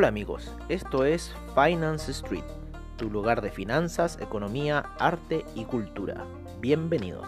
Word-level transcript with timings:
Hola 0.00 0.06
amigos, 0.06 0.54
esto 0.68 1.04
es 1.04 1.34
Finance 1.56 2.12
Street, 2.12 2.44
tu 2.96 3.10
lugar 3.10 3.42
de 3.42 3.50
finanzas, 3.50 4.16
economía, 4.20 4.90
arte 5.00 5.44
y 5.56 5.64
cultura. 5.64 6.24
Bienvenidos. 6.60 7.26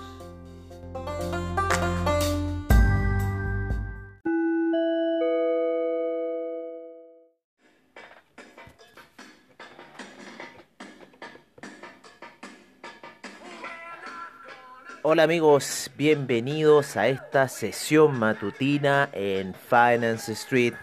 Hola 15.03 15.25
amigos, 15.25 15.91
bienvenidos 15.97 16.97
a 16.97 17.09
esta 17.09 17.49
sesión 17.49 18.17
matutina 18.17 19.09
en 19.13 19.55
Finance 19.55 20.31
Street 20.35 20.75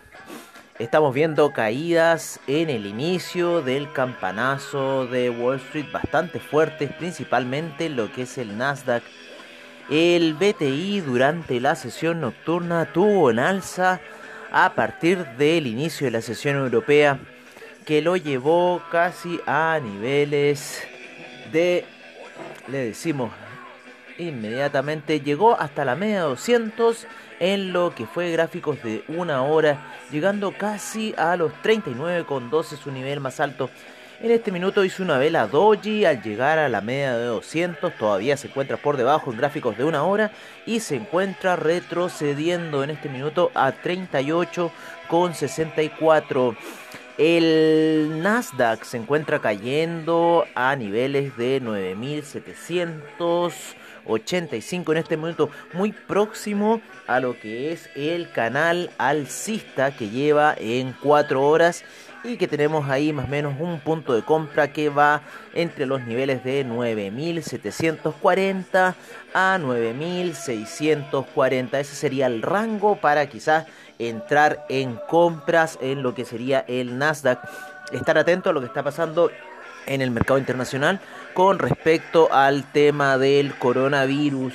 Estamos 0.79 1.11
viendo 1.15 1.53
caídas 1.53 2.39
en 2.45 2.69
el 2.69 2.85
inicio 2.85 3.63
del 3.63 3.91
campanazo 3.91 5.07
de 5.07 5.31
Wall 5.31 5.55
Street 5.55 5.91
bastante 5.91 6.39
fuertes, 6.39 6.93
principalmente 6.93 7.89
lo 7.89 8.13
que 8.13 8.21
es 8.21 8.37
el 8.37 8.59
Nasdaq. 8.59 9.01
El 9.89 10.35
BTI 10.35 11.01
durante 11.01 11.59
la 11.59 11.75
sesión 11.75 12.21
nocturna 12.21 12.93
tuvo 12.93 13.31
en 13.31 13.39
alza 13.39 13.99
a 14.51 14.75
partir 14.75 15.25
del 15.39 15.65
inicio 15.65 16.05
de 16.05 16.11
la 16.11 16.21
sesión 16.21 16.57
europea 16.57 17.17
que 17.87 18.03
lo 18.03 18.15
llevó 18.15 18.83
casi 18.91 19.39
a 19.47 19.79
niveles 19.81 20.83
de, 21.51 21.85
le 22.67 22.77
decimos 22.77 23.31
inmediatamente, 24.17 25.21
llegó 25.21 25.59
hasta 25.59 25.85
la 25.85 25.95
media 25.95 26.21
200 26.21 27.07
en 27.39 27.73
lo 27.73 27.93
que 27.93 28.05
fue 28.05 28.31
gráficos 28.31 28.81
de 28.83 29.03
una 29.07 29.43
hora, 29.43 29.95
llegando 30.11 30.51
casi 30.51 31.13
a 31.17 31.35
los 31.35 31.51
39,12 31.63 32.77
su 32.77 32.91
nivel 32.91 33.19
más 33.19 33.39
alto. 33.39 33.69
En 34.19 34.31
este 34.31 34.51
minuto 34.51 34.83
hizo 34.83 35.03
una 35.03 35.19
vela 35.19 35.45
doji 35.45 36.03
al 36.05 36.23
llegar 36.23 36.57
a 36.57 36.69
la 36.69 36.81
media 36.81 37.15
de 37.15 37.25
200, 37.25 37.93
todavía 37.97 38.35
se 38.35 38.47
encuentra 38.47 38.77
por 38.77 38.97
debajo 38.97 39.31
en 39.31 39.37
gráficos 39.37 39.77
de 39.77 39.83
una 39.83 40.01
hora 40.03 40.31
y 40.65 40.79
se 40.79 40.95
encuentra 40.95 41.55
retrocediendo 41.55 42.83
en 42.83 42.89
este 42.89 43.09
minuto 43.09 43.51
a 43.53 43.71
38,64. 43.71 46.57
El 47.19 48.23
Nasdaq 48.23 48.83
se 48.83 48.97
encuentra 48.97 49.37
cayendo 49.39 50.45
a 50.55 50.75
niveles 50.75 51.37
de 51.37 51.59
9700 51.59 53.53
85 54.07 54.91
en 54.91 54.97
este 54.97 55.17
momento, 55.17 55.49
muy 55.73 55.91
próximo 55.91 56.81
a 57.07 57.19
lo 57.19 57.39
que 57.39 57.71
es 57.71 57.89
el 57.95 58.31
canal 58.31 58.91
alcista 58.97 59.95
que 59.95 60.09
lleva 60.09 60.55
en 60.57 60.93
4 61.01 61.41
horas 61.41 61.83
y 62.23 62.37
que 62.37 62.47
tenemos 62.47 62.89
ahí 62.89 63.13
más 63.13 63.25
o 63.25 63.29
menos 63.29 63.53
un 63.59 63.79
punto 63.79 64.13
de 64.13 64.23
compra 64.23 64.73
que 64.73 64.89
va 64.89 65.21
entre 65.53 65.85
los 65.85 66.01
niveles 66.01 66.43
de 66.43 66.63
9740 66.63 68.95
a 69.33 69.57
9640. 69.59 71.79
Ese 71.79 71.95
sería 71.95 72.25
el 72.27 72.41
rango 72.41 72.95
para 72.97 73.27
quizás 73.27 73.65
entrar 73.99 74.65
en 74.69 74.99
compras 75.07 75.77
en 75.81 76.03
lo 76.03 76.13
que 76.13 76.25
sería 76.25 76.65
el 76.67 76.97
Nasdaq. 76.97 77.39
Estar 77.91 78.17
atento 78.17 78.49
a 78.49 78.53
lo 78.53 78.59
que 78.59 78.67
está 78.67 78.83
pasando 78.83 79.31
en 79.87 80.01
el 80.01 80.11
mercado 80.11 80.37
internacional 80.37 80.99
con 81.33 81.59
respecto 81.59 82.31
al 82.31 82.71
tema 82.71 83.17
del 83.17 83.55
coronavirus. 83.55 84.53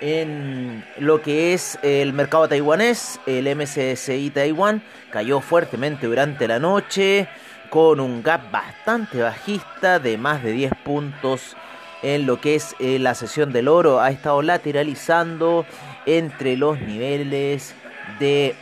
En 0.00 0.84
lo 0.98 1.22
que 1.22 1.54
es 1.54 1.78
el 1.82 2.12
mercado 2.12 2.48
taiwanés, 2.48 3.20
el 3.26 3.54
MSCI 3.54 4.30
Taiwan 4.30 4.82
cayó 5.10 5.40
fuertemente 5.40 6.06
durante 6.06 6.46
la 6.46 6.60
noche 6.60 7.28
con 7.68 8.00
un 8.00 8.22
gap 8.22 8.50
bastante 8.50 9.20
bajista 9.20 9.98
de 9.98 10.16
más 10.16 10.42
de 10.42 10.52
10 10.52 10.72
puntos 10.84 11.56
en 12.02 12.26
lo 12.26 12.40
que 12.40 12.54
es 12.54 12.76
eh, 12.78 12.98
la 12.98 13.14
sesión 13.14 13.52
del 13.52 13.68
oro. 13.68 14.00
Ha 14.00 14.10
estado 14.10 14.40
lateralizando 14.42 15.66
entre 16.06 16.56
los 16.56 16.80
niveles 16.80 17.74
de 18.18 18.54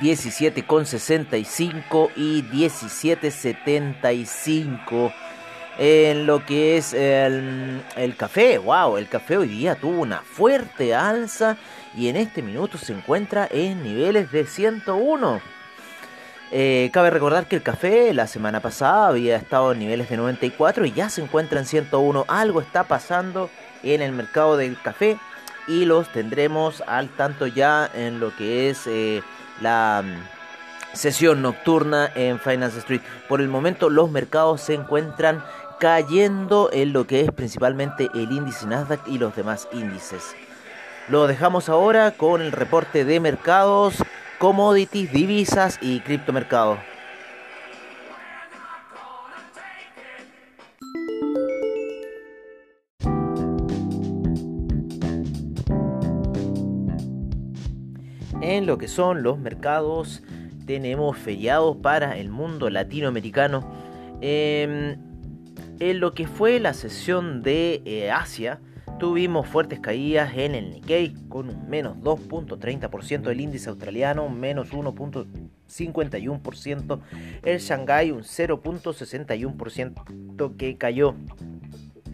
17,65 0.00 2.10
y 2.16 2.42
17,75 2.42 5.12
en 5.78 6.26
lo 6.26 6.44
que 6.44 6.76
es 6.76 6.94
el, 6.94 7.82
el, 7.96 8.16
café. 8.16 8.58
Wow, 8.58 8.96
el 8.96 9.08
café 9.08 9.36
hoy 9.36 9.48
día 9.48 9.74
tuvo 9.74 10.00
una 10.00 10.22
fuerte 10.22 10.94
alza 10.94 11.56
y 11.96 12.08
en 12.08 12.16
este 12.16 12.42
minuto 12.42 12.78
se 12.78 12.92
encuentra 12.92 13.48
en 13.50 13.82
niveles 13.82 14.30
de 14.32 14.46
101. 14.46 15.40
Eh, 16.52 16.90
cabe 16.92 17.10
recordar 17.10 17.46
que 17.46 17.56
el 17.56 17.62
café 17.62 18.14
la 18.14 18.28
semana 18.28 18.60
pasada 18.60 19.08
había 19.08 19.36
estado 19.36 19.72
en 19.72 19.80
niveles 19.80 20.08
de 20.08 20.16
94 20.16 20.86
y 20.86 20.92
ya 20.92 21.10
se 21.10 21.22
encuentra 21.22 21.58
en 21.58 21.66
101. 21.66 22.24
Algo 22.28 22.60
está 22.60 22.84
pasando 22.84 23.50
en 23.82 24.00
el 24.00 24.12
mercado 24.12 24.56
del 24.56 24.80
café 24.80 25.18
y 25.66 25.84
los 25.84 26.10
tendremos 26.12 26.84
al 26.86 27.08
tanto 27.08 27.48
ya 27.48 27.90
en 27.92 28.20
lo 28.20 28.34
que 28.36 28.70
es 28.70 28.86
eh, 28.86 29.22
la 29.60 30.02
mm, 30.04 30.96
sesión 30.96 31.42
nocturna 31.42 32.10
en 32.14 32.38
Finance 32.38 32.78
Street. 32.78 33.02
Por 33.28 33.40
el 33.40 33.48
momento 33.48 33.90
los 33.90 34.10
mercados 34.10 34.60
se 34.60 34.74
encuentran 34.74 35.42
cayendo 35.78 36.70
en 36.72 36.92
lo 36.92 37.06
que 37.06 37.20
es 37.20 37.30
principalmente 37.32 38.08
el 38.14 38.32
índice 38.32 38.66
Nasdaq 38.66 39.06
y 39.06 39.18
los 39.18 39.36
demás 39.36 39.68
índices. 39.72 40.34
Lo 41.08 41.26
dejamos 41.26 41.68
ahora 41.68 42.12
con 42.12 42.42
el 42.42 42.52
reporte 42.52 43.04
de 43.04 43.20
mercados, 43.20 44.02
commodities, 44.38 45.12
divisas 45.12 45.78
y 45.80 46.00
criptomercado. 46.00 46.78
Lo 58.66 58.76
que 58.78 58.88
son 58.88 59.22
los 59.22 59.38
mercados, 59.38 60.24
tenemos 60.66 61.16
feriados 61.16 61.76
para 61.76 62.18
el 62.18 62.30
mundo 62.30 62.68
latinoamericano. 62.68 63.64
Em, 64.20 64.96
en 65.78 66.00
lo 66.00 66.14
que 66.14 66.26
fue 66.26 66.58
la 66.58 66.74
sesión 66.74 67.42
de 67.42 67.80
eh, 67.84 68.10
Asia, 68.10 68.58
tuvimos 68.98 69.46
fuertes 69.46 69.78
caídas 69.78 70.36
en 70.36 70.56
el 70.56 70.72
Nikkei 70.72 71.14
con 71.28 71.48
un 71.48 71.68
menos 71.68 71.96
2.30%, 71.98 73.30
el 73.30 73.40
índice 73.40 73.70
australiano 73.70 74.28
menos 74.28 74.72
1.51%, 74.72 77.00
el 77.44 77.60
Shanghai 77.60 78.10
un 78.10 78.22
0.61% 78.22 80.56
que 80.56 80.76
cayó 80.76 81.14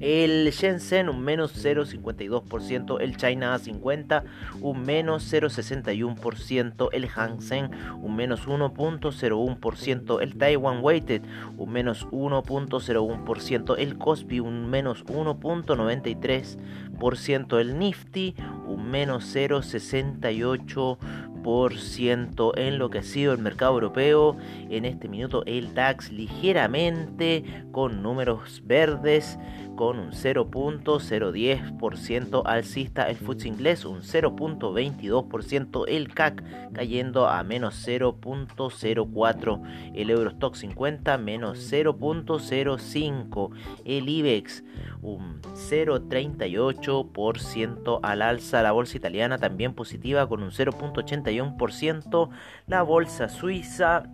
el 0.02 0.50
Shenzhen 0.50 1.08
un 1.08 1.22
menos 1.22 1.64
0,52%, 1.64 3.00
el 3.00 3.16
China 3.16 3.56
A50 3.56 4.24
un 4.60 4.82
menos 4.82 5.32
0,61%, 5.32 6.88
el 6.92 7.08
Hang 7.08 7.40
Seng 7.40 7.70
un 8.02 8.16
menos 8.16 8.48
1.01%, 8.48 10.20
el 10.20 10.36
Taiwan 10.36 10.80
Weighted 10.82 11.22
un 11.56 11.72
menos 11.72 12.08
1.01%, 12.08 13.76
el 13.78 13.96
Kospi 13.96 14.40
un 14.40 14.68
menos 14.68 15.06
1.93%, 15.06 17.60
el 17.60 17.78
Nifty 17.78 18.34
un 18.66 18.90
menos 18.90 19.36
0,68% 19.36 21.31
en 22.56 22.78
lo 22.78 22.90
que 22.90 22.98
ha 22.98 23.02
sido 23.02 23.32
el 23.32 23.38
mercado 23.38 23.72
europeo. 23.74 24.36
En 24.70 24.84
este 24.84 25.08
minuto 25.08 25.42
el 25.46 25.74
DAX 25.74 26.12
ligeramente 26.12 27.64
con 27.72 28.02
números 28.02 28.62
verdes 28.64 29.38
con 29.76 29.98
un 29.98 30.12
0.010% 30.12 32.42
alcista, 32.44 33.08
el 33.08 33.16
FTSE 33.16 33.48
inglés 33.48 33.84
un 33.84 34.02
0.22%, 34.02 35.84
el 35.88 36.14
CAC 36.14 36.44
cayendo 36.72 37.26
a 37.26 37.42
menos 37.42 37.84
0.04%, 37.86 39.92
el 39.94 40.10
Eurostock 40.10 40.54
50 40.54 41.18
menos 41.18 41.72
0.05%, 41.72 43.50
el 43.84 44.08
IBEX 44.08 44.62
un 45.02 45.42
0.38% 45.42 48.00
al 48.02 48.22
alza, 48.22 48.62
la 48.62 48.72
bolsa 48.72 48.96
italiana 48.96 49.36
también 49.38 49.74
positiva 49.74 50.26
con 50.28 50.42
un 50.42 50.50
0.81%, 51.32 52.30
la 52.66 52.82
bolsa 52.82 53.28
suiza 53.28 54.04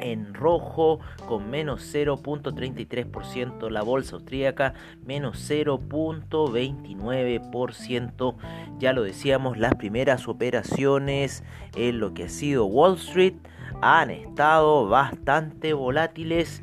en 0.00 0.34
rojo 0.34 1.00
con 1.26 1.50
menos 1.50 1.92
0.33%, 1.92 3.68
la 3.68 3.82
bolsa 3.82 4.14
austríaca 4.16 4.74
menos 5.04 5.50
0.29%. 5.50 8.36
Ya 8.78 8.92
lo 8.92 9.02
decíamos, 9.02 9.58
las 9.58 9.74
primeras 9.74 10.28
operaciones 10.28 11.42
en 11.74 11.98
lo 11.98 12.14
que 12.14 12.22
ha 12.24 12.28
sido 12.28 12.66
Wall 12.66 12.94
Street 12.96 13.34
han 13.80 14.10
estado 14.10 14.86
bastante 14.88 15.72
volátiles. 15.72 16.62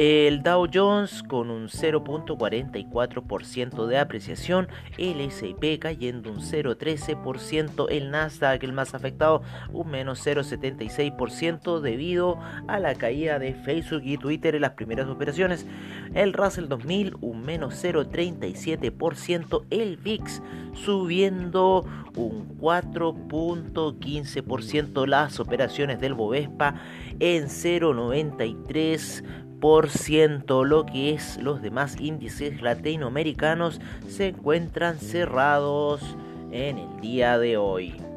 El 0.00 0.44
Dow 0.44 0.68
Jones 0.72 1.24
con 1.24 1.50
un 1.50 1.66
0.44% 1.66 3.86
de 3.86 3.98
apreciación, 3.98 4.68
el 4.96 5.20
S&P 5.20 5.80
cayendo 5.80 6.30
un 6.30 6.38
0.13%, 6.38 7.88
el 7.90 8.12
Nasdaq 8.12 8.62
el 8.62 8.72
más 8.72 8.94
afectado 8.94 9.42
un 9.72 9.90
menos 9.90 10.24
0.76% 10.24 11.80
debido 11.80 12.38
a 12.68 12.78
la 12.78 12.94
caída 12.94 13.40
de 13.40 13.54
Facebook 13.54 14.02
y 14.04 14.18
Twitter 14.18 14.54
en 14.54 14.60
las 14.60 14.74
primeras 14.74 15.08
operaciones, 15.08 15.66
el 16.14 16.32
Russell 16.32 16.68
2000 16.68 17.16
un 17.20 17.42
menos 17.42 17.82
0.37%, 17.82 19.64
el 19.70 19.96
VIX 19.96 20.42
subiendo 20.74 21.84
un 22.14 22.56
4.15%, 22.60 25.08
las 25.08 25.40
operaciones 25.40 26.00
del 26.00 26.14
Bovespa 26.14 26.76
en 27.18 27.46
0.93% 27.46 29.47
lo 30.64 30.86
que 30.86 31.14
es 31.14 31.36
los 31.42 31.62
demás 31.62 31.96
índices 32.00 32.62
latinoamericanos 32.62 33.80
se 34.08 34.28
encuentran 34.28 34.98
cerrados 34.98 36.16
en 36.50 36.78
el 36.78 37.00
día 37.00 37.38
de 37.38 37.56
hoy. 37.56 38.07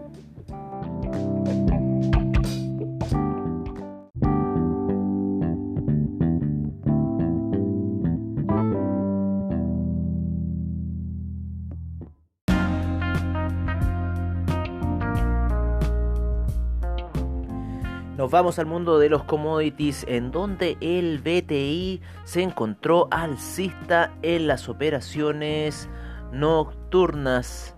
Vamos 18.32 18.60
al 18.60 18.66
mundo 18.66 18.98
de 18.98 19.10
los 19.10 19.26
commodities 19.26 20.06
en 20.08 20.32
donde 20.32 20.78
el 20.80 21.20
BTI 21.20 22.00
se 22.24 22.42
encontró 22.42 23.10
alcista 23.12 24.14
en 24.22 24.48
las 24.48 24.70
operaciones 24.70 25.90
nocturnas 26.32 27.76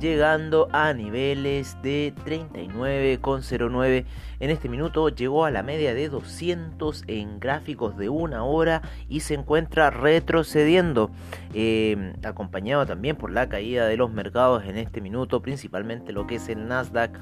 llegando 0.00 0.68
a 0.72 0.94
niveles 0.94 1.76
de 1.82 2.14
39,09. 2.24 4.06
En 4.40 4.50
este 4.50 4.70
minuto 4.70 5.10
llegó 5.10 5.44
a 5.44 5.50
la 5.50 5.62
media 5.62 5.92
de 5.92 6.08
200 6.08 7.04
en 7.06 7.38
gráficos 7.38 7.98
de 7.98 8.08
una 8.08 8.42
hora 8.42 8.80
y 9.10 9.20
se 9.20 9.34
encuentra 9.34 9.90
retrocediendo, 9.90 11.10
eh, 11.52 12.14
acompañado 12.24 12.86
también 12.86 13.16
por 13.16 13.30
la 13.30 13.50
caída 13.50 13.86
de 13.86 13.98
los 13.98 14.10
mercados 14.10 14.64
en 14.64 14.78
este 14.78 15.02
minuto, 15.02 15.42
principalmente 15.42 16.12
lo 16.12 16.26
que 16.26 16.36
es 16.36 16.48
el 16.48 16.66
Nasdaq 16.66 17.18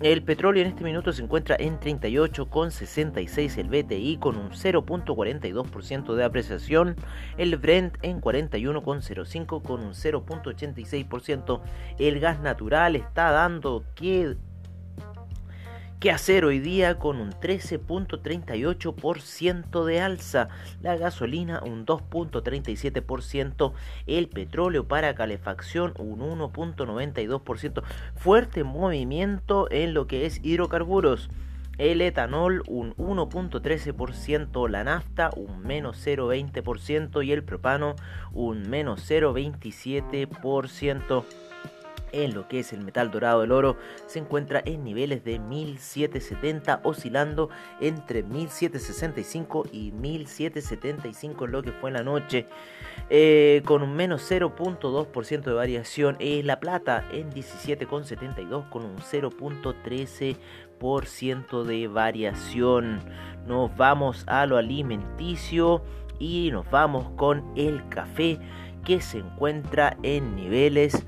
el 0.00 0.22
petróleo 0.24 0.62
en 0.62 0.70
este 0.70 0.82
minuto 0.82 1.12
se 1.12 1.22
encuentra 1.22 1.56
en 1.58 1.78
38,66 1.78 3.58
el 3.58 3.68
BTI 3.68 4.16
con 4.18 4.36
un 4.36 4.50
0.42% 4.50 6.14
de 6.14 6.24
apreciación, 6.24 6.96
el 7.38 7.56
Brent 7.56 7.96
en 8.02 8.20
41,05 8.20 9.62
con 9.62 9.82
un 9.82 9.92
0.86%. 9.92 11.60
El 11.98 12.18
gas 12.18 12.40
natural 12.40 12.96
está 12.96 13.30
dando 13.30 13.84
que 13.94 14.36
¿Qué 16.04 16.10
hacer 16.10 16.44
hoy 16.44 16.58
día 16.58 16.98
con 16.98 17.18
un 17.18 17.30
13.38% 17.30 19.84
de 19.86 20.00
alza? 20.02 20.50
La 20.82 20.98
gasolina 20.98 21.62
un 21.64 21.86
2.37%, 21.86 23.72
el 24.06 24.28
petróleo 24.28 24.86
para 24.86 25.14
calefacción 25.14 25.94
un 25.96 26.20
1.92%. 26.20 27.82
Fuerte 28.16 28.64
movimiento 28.64 29.66
en 29.70 29.94
lo 29.94 30.06
que 30.06 30.26
es 30.26 30.44
hidrocarburos. 30.44 31.30
El 31.78 32.02
etanol 32.02 32.62
un 32.66 32.94
1.13%, 32.96 34.68
la 34.68 34.84
nafta 34.84 35.30
un 35.34 35.62
menos 35.62 36.06
0.20% 36.06 37.24
y 37.24 37.32
el 37.32 37.44
propano 37.44 37.96
un 38.34 38.68
menos 38.68 39.10
0.27% 39.10 41.24
en 42.14 42.34
lo 42.34 42.48
que 42.48 42.60
es 42.60 42.72
el 42.72 42.80
metal 42.80 43.10
dorado 43.10 43.42
del 43.42 43.52
oro 43.52 43.76
se 44.06 44.20
encuentra 44.20 44.62
en 44.64 44.82
niveles 44.84 45.22
de 45.24 45.38
1770 45.38 46.80
oscilando 46.84 47.50
entre 47.80 48.22
1765 48.22 49.66
y 49.72 49.92
1775 49.92 51.44
en 51.44 51.52
lo 51.52 51.62
que 51.62 51.72
fue 51.72 51.90
en 51.90 51.94
la 51.94 52.02
noche 52.02 52.46
eh, 53.10 53.60
con 53.66 53.82
un 53.82 53.94
menos 53.94 54.30
0.2% 54.30 55.42
de 55.42 55.52
variación. 55.52 56.16
Es 56.20 56.42
la 56.44 56.60
plata 56.60 57.04
en 57.12 57.32
17,72 57.32 58.68
con 58.70 58.84
un 58.84 58.98
0.13% 58.98 61.64
de 61.64 61.88
variación. 61.88 63.00
Nos 63.46 63.76
vamos 63.76 64.22
a 64.26 64.46
lo 64.46 64.56
alimenticio 64.56 65.82
y 66.18 66.48
nos 66.52 66.70
vamos 66.70 67.10
con 67.16 67.44
el 67.56 67.86
café 67.88 68.38
que 68.84 69.00
se 69.00 69.18
encuentra 69.18 69.96
en 70.02 70.36
niveles 70.36 71.06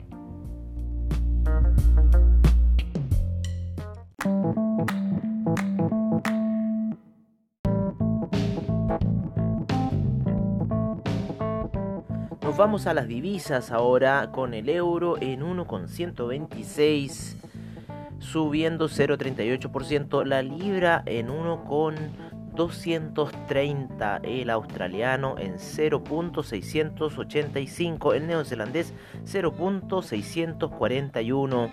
Vamos 12.56 12.87
a 12.87 12.94
las 12.94 13.08
divisas 13.08 13.73
ahora 13.73 14.30
con 14.30 14.54
el 14.54 14.68
euro 14.68 15.16
en 15.20 15.42
1,126 15.42 17.37
subiendo 18.20 18.88
0,38%, 18.88 20.25
la 20.25 20.40
libra 20.42 21.02
en 21.06 21.30
1,230, 21.30 24.20
el 24.23 24.50
australiano 24.50 25.34
en 25.38 25.54
0.685, 25.54 28.14
el 28.14 28.26
neozelandés 28.26 28.92
0.641 29.25 31.70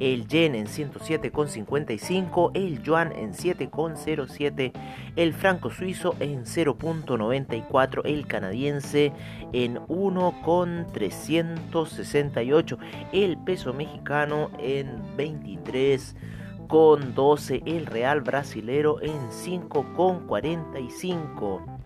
el 0.00 0.26
yen 0.26 0.54
en 0.54 0.66
107,55, 0.66 2.50
el 2.54 2.82
yuan 2.82 3.12
en 3.12 3.32
7,07, 3.32 4.72
el 5.16 5.32
franco 5.32 5.70
suizo 5.70 6.14
en 6.20 6.44
0,94, 6.44 8.02
el 8.04 8.26
canadiense 8.26 9.14
en 9.52 9.80
1,368, 9.88 12.78
el 13.12 13.38
peso 13.38 13.72
mexicano 13.72 14.50
en 14.58 15.00
23,12, 15.16 17.62
el 17.66 17.86
real 17.86 18.20
brasilero 18.20 19.00
en 19.02 19.30
5,45. 19.30 21.80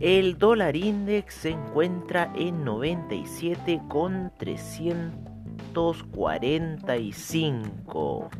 El 0.00 0.38
dólar 0.38 0.76
index 0.76 1.34
se 1.34 1.50
encuentra 1.50 2.32
en 2.34 2.64
97,300 2.64 5.29
45 5.72 8.30